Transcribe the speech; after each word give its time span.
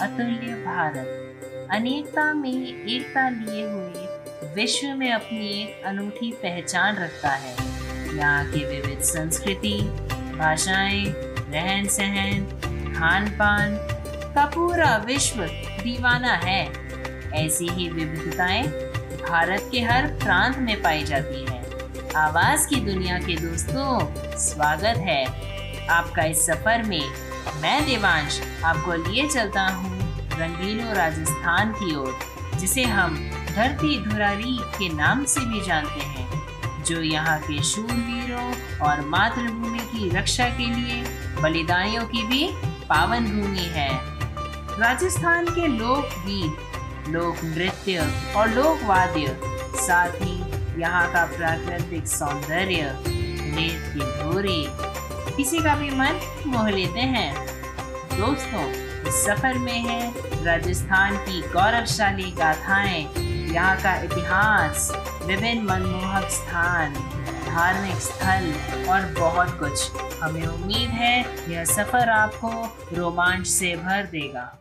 अतुल्य 0.00 0.64
भारत। 0.66 1.68
अनेकता 1.70 2.34
में 2.34 2.86
एकता 2.86 3.28
लिए 3.28 3.64
हुए 3.66 4.54
विश्व 4.54 4.88
में 4.88 5.12
अपनी 5.12 5.62
एक 5.62 5.82
अनूठी 5.84 6.32
पहचान 6.32 6.96
रखता 6.96 7.28
है। 7.28 7.56
यहाँ 8.16 8.50
की 8.50 8.64
विविध 8.64 9.00
संस्कृति, 9.00 9.80
भाषाएँ 10.38 11.04
रहन 11.50 11.86
सहन 11.86 12.44
खान 12.98 13.28
पान 13.28 13.78
का 14.34 14.46
पूरा 14.46 14.96
विश्व 14.96 15.42
दीवाना 15.82 16.34
है। 16.34 16.72
ऐसी 17.34 17.68
ही 17.68 17.88
विविधताएँ 17.88 18.66
भारत 19.30 19.68
के 19.72 19.80
हर 19.80 20.06
प्रांत 20.06 20.58
में 20.58 20.82
पाई 20.82 21.04
जाती 21.04 21.46
है। 21.50 21.62
आवाज़ 22.16 22.68
की 22.68 22.76
दुनिया 22.76 23.18
के 23.18 23.36
दोस्तों, 23.36 24.14
स्वागत 24.38 24.96
है। 24.98 25.46
आपका 25.86 26.24
इस 26.24 26.46
सफ़र 26.46 26.82
में 26.82 27.25
मैं 27.62 27.84
देवांश, 27.86 28.40
आपको 28.64 28.92
लिए 29.02 29.26
चलता 29.28 29.66
हूँ 29.68 29.94
रंगीलो 30.32 30.92
राजस्थान 30.92 31.72
की 31.72 31.94
ओर, 31.96 32.18
जिसे 32.60 32.82
हम 32.84 33.16
धरती 33.48 33.98
धुरारी 34.04 34.58
के 34.78 34.88
नाम 34.94 35.24
से 35.24 35.40
भी 35.40 35.60
जानते 35.60 36.00
हैं, 36.00 36.84
जो 36.84 37.00
यहाँ 37.02 37.38
के 37.40 37.62
शूरवीरों 37.62 38.52
और 38.86 39.00
मातृभूमि 39.08 39.78
की 39.92 40.08
रक्षा 40.10 40.48
के 40.58 40.66
लिए 40.66 41.02
बलिदानियों 41.42 42.04
की 42.06 42.26
भी 42.26 42.48
पावन 42.88 43.24
भूमि 43.26 43.66
है। 43.74 43.90
राजस्थान 44.80 45.46
के 45.48 45.66
लोक 45.68 46.18
गीत 46.26 47.08
लोक 47.08 47.44
नृत्य 47.44 48.06
और 48.36 48.48
लोक 48.48 48.82
वाद्य, 48.84 49.36
साथ 49.76 50.20
ही 50.22 50.80
यहाँ 50.80 51.12
का 51.12 51.24
प्राकृतिक 51.26 52.06
सौंदर्य 52.06 52.94
रेत 53.06 53.92
की 53.94 54.00
किसी 55.36 55.58
का 55.58 55.74
भी 55.74 55.90
मन 55.90 56.20
मोह 56.46 56.68
लेते 56.68 57.00
हैं। 57.00 57.32
दोस्तों 58.10 58.64
इस 59.08 59.14
सफ़र 59.26 59.58
में 59.58 59.78
है 59.80 60.44
राजस्थान 60.44 61.16
की 61.16 61.40
गौरवशाली 61.40 62.30
गाथाएँ। 62.30 63.02
यहाँ 63.52 63.76
का 63.82 63.94
इतिहास, 64.02 64.90
विभिन्न 65.26 65.64
मनमोहक 65.64 66.28
स्थान, 66.30 66.94
धार्मिक 67.46 67.96
स्थल 68.00 68.52
और 68.90 69.12
बहुत 69.20 69.58
कुछ। 69.58 69.90
हमें 70.22 70.46
उम्मीद 70.46 70.90
है 70.90 71.18
यह 71.50 71.64
सफ़र 71.64 72.10
आपको 72.10 72.50
रोमांच 72.96 73.46
से 73.46 73.74
भर 73.76 74.06
देगा। 74.06 74.52